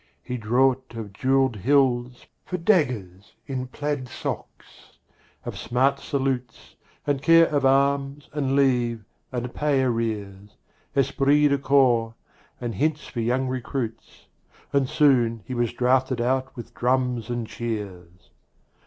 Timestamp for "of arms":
7.45-8.27